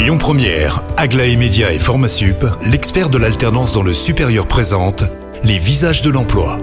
Lyon 0.00 0.16
Première, 0.16 0.82
Aglaé 0.96 1.36
Média 1.36 1.74
et 1.74 1.78
Formasup, 1.78 2.46
l'expert 2.64 3.10
de 3.10 3.18
l'alternance 3.18 3.72
dans 3.72 3.82
le 3.82 3.92
supérieur 3.92 4.46
présente 4.46 5.04
les 5.44 5.58
visages 5.58 6.00
de 6.00 6.08
l'emploi. 6.08 6.58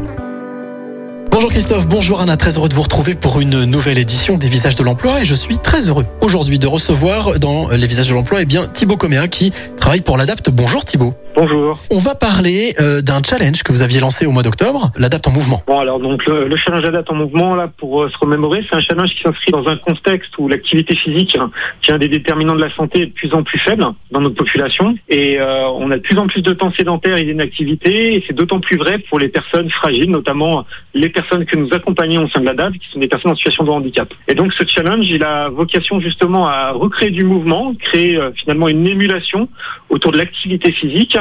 Bonjour 1.30 1.52
Christophe, 1.52 1.88
bonjour 1.88 2.20
Anna, 2.20 2.36
très 2.36 2.58
heureux 2.58 2.68
de 2.68 2.74
vous 2.74 2.82
retrouver 2.82 3.14
pour 3.14 3.40
une 3.40 3.66
nouvelle 3.66 4.00
édition 4.00 4.40
des 4.40 4.48
Visages 4.48 4.74
de 4.74 4.84
l'Emploi 4.84 5.22
et 5.22 5.26
je 5.26 5.36
suis 5.36 5.60
très 5.60 5.88
heureux 5.88 6.08
aujourd'hui 6.20 6.58
de 6.58 6.66
recevoir 6.66 7.40
dans 7.40 7.70
les 7.70 7.86
Visages 7.86 8.10
de 8.10 8.16
l'Emploi 8.16 8.42
eh 8.42 8.46
bien 8.46 8.68
Thibaut 8.74 8.98
Coméa 8.98 9.28
qui 9.28 9.54
travaille 9.78 10.02
pour 10.02 10.18
l'ADAPT. 10.18 10.50
Bonjour 10.50 10.84
Thibaut. 10.84 11.14
Bonjour. 11.40 11.78
On 11.92 12.00
va 12.00 12.16
parler 12.16 12.74
euh, 12.80 13.04
d'un 13.04 13.22
challenge 13.22 13.62
que 13.62 13.72
vous 13.72 13.84
aviez 13.84 14.00
lancé 14.00 14.26
au 14.26 14.32
mois 14.32 14.42
d'octobre, 14.42 14.92
l'Adapt 14.98 15.28
en 15.28 15.32
mouvement. 15.32 15.62
Bon 15.68 15.80
alors 15.80 16.00
donc 16.00 16.26
le, 16.26 16.48
le 16.48 16.58
challenge 16.58 16.84
Adapt 16.84 17.12
en 17.12 17.14
mouvement 17.14 17.54
là 17.54 17.68
pour 17.78 18.02
euh, 18.02 18.10
se 18.10 18.18
remémorer, 18.18 18.66
c'est 18.68 18.76
un 18.76 18.80
challenge 18.80 19.12
qui 19.12 19.22
s'inscrit 19.22 19.52
dans 19.52 19.68
un 19.68 19.78
contexte 19.78 20.36
où 20.40 20.48
l'activité 20.48 20.96
physique, 20.96 21.38
hein, 21.40 21.52
qui 21.84 21.92
est 21.92 21.94
un 21.94 22.00
des 22.00 22.08
déterminants 22.08 22.56
de 22.56 22.62
la 22.62 22.74
santé, 22.74 23.04
est 23.04 23.06
de 23.06 23.12
plus 23.12 23.36
en 23.36 23.44
plus 23.44 23.60
faible 23.60 23.86
dans 24.10 24.20
notre 24.20 24.34
population 24.34 24.98
et 25.10 25.40
euh, 25.40 25.68
on 25.76 25.92
a 25.92 25.98
de 25.98 26.02
plus 26.02 26.18
en 26.18 26.26
plus 26.26 26.42
de 26.42 26.54
temps 26.54 26.74
sédentaire 26.76 27.18
et 27.18 27.24
d'inactivité 27.24 28.16
et 28.16 28.24
c'est 28.26 28.34
d'autant 28.34 28.60
plus 28.60 28.78
vrai 28.78 28.98
pour 28.98 29.20
les 29.20 29.30
personnes 29.30 29.70
fragiles, 29.70 30.10
notamment 30.10 30.66
les 30.96 31.10
personnes 31.10 31.46
que 31.46 31.56
nous 31.56 31.70
accompagnons 31.72 32.24
au 32.24 32.30
sein 32.30 32.40
de 32.40 32.46
l'Adapt, 32.46 32.80
qui 32.80 32.90
sont 32.92 33.00
des 33.00 33.08
personnes 33.08 33.34
en 33.34 33.36
situation 33.36 33.64
de 33.64 33.70
handicap. 33.70 34.12
Et 34.28 34.34
donc 34.34 34.54
ce 34.54 34.66
challenge, 34.66 35.06
il 35.08 35.24
a 35.24 35.50
vocation 35.50 36.00
justement 36.00 36.48
à 36.48 36.72
recréer 36.72 37.12
du 37.12 37.24
mouvement, 37.24 37.76
créer 37.76 38.18
euh, 38.18 38.32
finalement 38.34 38.68
une 38.70 38.88
émulation 38.88 39.50
autour 39.90 40.12
de 40.12 40.18
l'activité 40.18 40.72
physique 40.72 41.16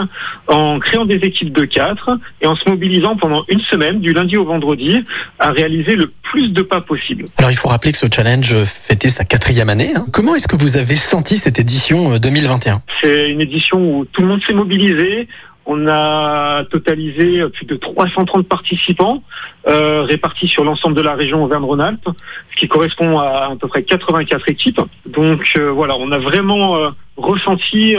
en 0.49 0.79
créant 0.79 1.05
des 1.05 1.17
équipes 1.17 1.53
de 1.53 1.65
quatre 1.65 2.11
et 2.41 2.47
en 2.47 2.57
se 2.57 2.69
mobilisant 2.69 3.17
pendant 3.17 3.45
une 3.49 3.61
semaine, 3.61 4.01
du 4.01 4.13
lundi 4.13 4.37
au 4.37 4.45
vendredi, 4.45 5.05
à 5.39 5.51
réaliser 5.51 5.97
le 5.97 6.13
plus 6.23 6.53
de 6.53 6.63
pas 6.63 6.81
possible. 6.81 7.25
Alors 7.39 7.51
il 7.51 7.57
faut 7.57 7.69
rappeler 7.69 7.93
que 7.93 7.99
ce 7.99 8.07
challenge 8.13 8.55
fêtait 8.65 9.09
sa 9.09 9.25
quatrième 9.25 9.69
année. 9.69 9.93
hein. 9.97 10.07
Comment 10.13 10.35
est-ce 10.35 10.49
que 10.49 10.57
vous 10.57 10.77
avez 10.77 10.97
senti 10.97 11.37
cette 11.37 11.59
édition 11.59 12.13
euh, 12.15 12.19
2021 12.19 12.83
C'est 13.03 13.31
une 13.31 13.41
édition 13.41 13.79
où 13.79 14.05
tout 14.05 14.23
le 14.23 14.29
monde 14.29 14.41
s'est 14.47 14.53
mobilisé. 14.55 15.29
On 15.69 15.89
a 15.89 16.63
totalisé 16.71 17.43
plus 17.53 17.67
de 17.67 17.75
330 17.75 18.47
participants 18.47 19.25
euh, 19.67 20.03
répartis 20.03 20.47
sur 20.47 20.63
l'ensemble 20.63 20.95
de 20.95 21.03
la 21.03 21.15
région 21.17 21.43
Auvergne-Rhône-Alpes, 21.43 22.09
ce 22.53 22.57
qui 22.57 22.69
correspond 22.69 23.19
à 23.19 23.49
à 23.51 23.57
peu 23.61 23.67
près 23.67 23.83
84 23.83 24.49
équipes. 24.49 24.81
Donc 25.07 25.41
euh, 25.57 25.71
voilà, 25.73 25.97
on 25.97 26.13
a 26.13 26.19
vraiment 26.19 26.77
euh, 26.77 26.91
ressenti 27.17 27.97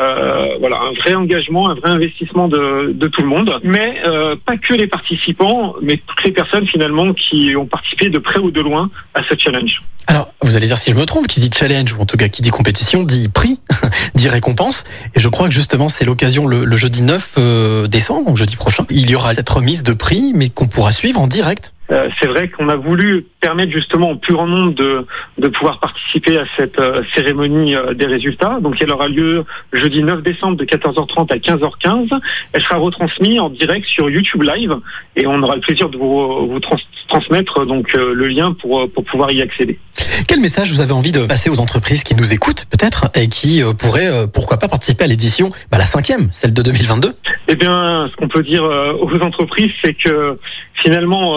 euh, 0.00 0.56
voilà 0.60 0.78
un 0.80 0.92
vrai 0.92 1.14
engagement, 1.14 1.68
un 1.68 1.74
vrai 1.74 1.90
investissement 1.90 2.48
de, 2.48 2.92
de 2.92 3.06
tout 3.08 3.20
le 3.20 3.28
monde, 3.28 3.60
mais 3.62 3.96
euh, 4.06 4.34
pas 4.44 4.56
que 4.56 4.72
les 4.74 4.86
participants, 4.86 5.74
mais 5.82 6.00
toutes 6.06 6.24
les 6.24 6.32
personnes 6.32 6.66
finalement 6.66 7.12
qui 7.12 7.54
ont 7.54 7.66
participé 7.66 8.08
de 8.08 8.18
près 8.18 8.38
ou 8.38 8.50
de 8.50 8.60
loin 8.60 8.90
à 9.14 9.22
ce 9.22 9.34
challenge. 9.38 9.82
Alors 10.06 10.32
vous 10.40 10.56
allez 10.56 10.66
dire 10.66 10.78
si 10.78 10.90
je 10.90 10.96
me 10.96 11.04
trompe, 11.04 11.26
qui 11.26 11.40
dit 11.40 11.50
challenge 11.54 11.92
ou 11.92 12.00
en 12.00 12.06
tout 12.06 12.16
cas 12.16 12.28
qui 12.28 12.42
dit 12.42 12.50
compétition 12.50 13.02
dit 13.02 13.28
prix, 13.28 13.60
dit 14.14 14.28
récompense. 14.28 14.84
Et 15.14 15.20
je 15.20 15.28
crois 15.28 15.48
que 15.48 15.54
justement 15.54 15.88
c'est 15.88 16.04
l'occasion 16.04 16.46
le, 16.46 16.64
le 16.64 16.76
jeudi 16.76 17.02
9 17.02 17.34
euh, 17.38 17.86
décembre, 17.86 18.26
donc 18.26 18.36
jeudi 18.36 18.56
prochain, 18.56 18.86
il 18.90 19.10
y 19.10 19.14
aura 19.14 19.34
cette 19.34 19.48
remise 19.48 19.82
de 19.82 19.92
prix, 19.92 20.32
mais 20.34 20.48
qu'on 20.48 20.66
pourra 20.66 20.92
suivre 20.92 21.20
en 21.20 21.26
direct. 21.26 21.74
Euh, 21.90 22.08
c'est 22.20 22.28
vrai 22.28 22.48
qu'on 22.48 22.68
a 22.68 22.76
voulu 22.76 23.26
permettre 23.40 23.72
justement 23.72 24.10
au 24.12 24.16
plus 24.16 24.34
grand 24.34 24.46
nombre 24.46 24.72
de, 24.74 25.48
pouvoir 25.48 25.80
participer 25.80 26.38
à 26.38 26.44
cette 26.56 26.78
euh, 26.80 27.02
cérémonie 27.14 27.74
euh, 27.74 27.94
des 27.94 28.06
résultats. 28.06 28.58
Donc 28.60 28.76
elle 28.80 28.92
aura 28.92 29.08
lieu 29.08 29.44
jeudi 29.72 30.02
9 30.02 30.22
décembre 30.22 30.56
de 30.56 30.64
14h30 30.64 31.32
à 31.32 31.38
15h15. 31.38 32.20
Elle 32.52 32.62
sera 32.62 32.76
retransmise 32.76 33.40
en 33.40 33.50
direct 33.50 33.86
sur 33.86 34.08
YouTube 34.08 34.42
Live 34.42 34.76
et 35.16 35.26
on 35.26 35.42
aura 35.42 35.56
le 35.56 35.60
plaisir 35.60 35.88
de 35.88 35.96
vous, 35.96 36.48
vous 36.48 36.60
trans- 36.60 36.76
transmettre 37.08 37.66
donc 37.66 37.92
le 37.92 38.26
lien 38.28 38.52
pour, 38.52 38.90
pour 38.92 39.04
pouvoir 39.04 39.32
y 39.32 39.42
accéder. 39.42 39.78
Quel 40.26 40.40
message 40.40 40.70
vous 40.72 40.80
avez 40.80 40.92
envie 40.92 41.12
de 41.12 41.26
passer 41.26 41.50
aux 41.50 41.60
entreprises 41.60 42.04
qui 42.04 42.14
nous 42.14 42.32
écoutent 42.32 42.66
peut-être 42.70 43.10
et 43.14 43.28
qui 43.28 43.62
euh, 43.62 43.72
pourraient 43.72 44.10
euh, 44.10 44.26
pourquoi 44.26 44.58
pas 44.58 44.68
participer 44.68 45.04
à 45.04 45.06
l'édition, 45.06 45.50
bah, 45.70 45.78
la 45.78 45.84
cinquième, 45.84 46.28
celle 46.32 46.52
de 46.52 46.62
2022 46.62 47.14
Eh 47.48 47.54
bien, 47.56 48.08
ce 48.10 48.16
qu'on 48.16 48.28
peut 48.28 48.42
dire 48.42 48.64
euh, 48.64 48.92
aux 48.92 49.18
entreprises, 49.20 49.72
c'est 49.82 49.94
que 49.94 50.38
finalement, 50.74 51.36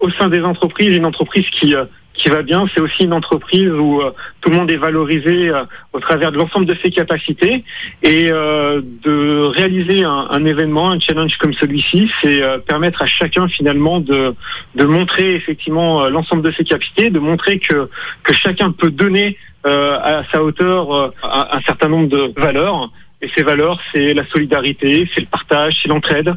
au 0.00 0.10
sein 0.10 0.28
des 0.28 0.42
entreprises, 0.42 0.92
une 0.92 1.06
entreprise 1.06 1.46
qui 1.58 1.74
qui 2.14 2.28
va 2.28 2.42
bien, 2.42 2.66
c'est 2.72 2.80
aussi 2.80 3.04
une 3.04 3.12
entreprise 3.12 3.70
où 3.70 4.00
euh, 4.00 4.12
tout 4.40 4.50
le 4.50 4.56
monde 4.56 4.70
est 4.70 4.76
valorisé 4.76 5.48
euh, 5.48 5.64
au 5.92 6.00
travers 6.00 6.30
de 6.30 6.38
l'ensemble 6.38 6.64
de 6.64 6.76
ses 6.82 6.90
capacités 6.90 7.64
et 8.02 8.28
euh, 8.30 8.80
de 9.02 9.42
réaliser 9.46 10.04
un, 10.04 10.44
événement, 10.44 10.90
un 10.90 11.00
challenge 11.00 11.36
comme 11.38 11.52
celui-ci, 11.54 12.10
c'est 12.22 12.42
permettre 12.66 13.02
à 13.02 13.06
chacun 13.06 13.48
finalement 13.48 14.00
de 14.00 14.34
de 14.74 14.84
montrer 14.84 15.34
effectivement 15.34 16.08
l'ensemble 16.08 16.42
de 16.42 16.52
ses 16.52 16.64
capacités, 16.64 17.10
de 17.10 17.18
montrer 17.18 17.58
que 17.58 17.88
que 18.22 18.32
chacun 18.32 18.72
peut 18.72 18.90
donner 18.90 19.36
à 19.64 20.22
sa 20.30 20.42
hauteur 20.42 21.12
un 21.22 21.60
certain 21.62 21.88
nombre 21.88 22.08
de 22.08 22.32
valeurs. 22.36 22.90
Et 23.24 23.30
ces 23.34 23.42
valeurs, 23.42 23.80
c'est 23.90 24.12
la 24.12 24.26
solidarité, 24.26 25.08
c'est 25.14 25.22
le 25.22 25.26
partage, 25.26 25.78
c'est 25.82 25.88
l'entraide. 25.88 26.34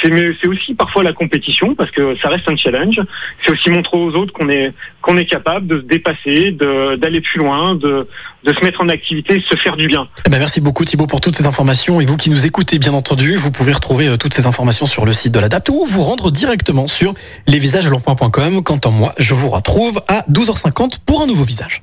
C'est 0.00 0.46
aussi 0.46 0.74
parfois 0.74 1.02
la 1.02 1.12
compétition 1.12 1.74
parce 1.74 1.90
que 1.90 2.16
ça 2.18 2.28
reste 2.28 2.48
un 2.48 2.54
challenge. 2.54 3.00
C'est 3.44 3.50
aussi 3.50 3.70
montrer 3.70 3.96
aux 3.96 4.12
autres 4.12 4.32
qu'on 4.32 4.48
est 4.48 4.72
qu'on 5.02 5.16
est 5.16 5.24
capable 5.24 5.66
de 5.66 5.78
se 5.78 5.84
dépasser, 5.84 6.52
de 6.52 6.94
d'aller 6.94 7.20
plus 7.20 7.40
loin, 7.40 7.74
de 7.74 8.06
de 8.44 8.54
se 8.54 8.60
mettre 8.64 8.80
en 8.80 8.88
activité, 8.88 9.42
se 9.50 9.56
faire 9.56 9.76
du 9.76 9.88
bien. 9.88 10.06
Eh 10.24 10.30
ben, 10.30 10.38
merci 10.38 10.60
beaucoup 10.60 10.84
Thibaut 10.84 11.08
pour 11.08 11.20
toutes 11.20 11.34
ces 11.34 11.46
informations 11.46 12.00
et 12.00 12.06
vous 12.06 12.16
qui 12.16 12.30
nous 12.30 12.46
écoutez 12.46 12.78
bien 12.78 12.92
entendu, 12.94 13.34
vous 13.34 13.50
pouvez 13.50 13.72
retrouver 13.72 14.06
euh, 14.06 14.16
toutes 14.16 14.34
ces 14.34 14.46
informations 14.46 14.86
sur 14.86 15.04
le 15.04 15.12
site 15.12 15.32
de 15.32 15.40
l'ADAPT 15.40 15.70
ou 15.70 15.84
vous 15.86 16.04
rendre 16.04 16.30
directement 16.30 16.86
sur 16.86 17.14
lesvisagesdelemploi.com. 17.48 18.62
Quant 18.62 18.78
à 18.78 18.90
moi, 18.90 19.12
je 19.18 19.34
vous 19.34 19.50
retrouve 19.50 20.00
à 20.06 20.20
12h50 20.30 20.98
pour 21.04 21.22
un 21.22 21.26
nouveau 21.26 21.42
visage. 21.42 21.82